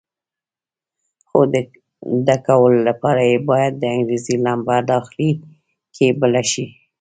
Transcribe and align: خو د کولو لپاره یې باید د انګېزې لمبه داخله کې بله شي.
خو 1.27 1.39
د 2.27 2.29
کولو 2.47 2.79
لپاره 2.89 3.21
یې 3.31 3.37
باید 3.49 3.73
د 3.77 3.83
انګېزې 3.95 4.35
لمبه 4.45 4.77
داخله 4.91 5.29
کې 5.95 6.07
بله 6.19 6.43
شي. 6.51 6.65